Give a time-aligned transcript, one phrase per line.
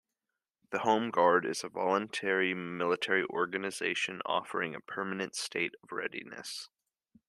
[0.71, 6.69] The Home Guard is a volunteer military organization offering a permanent state of readiness.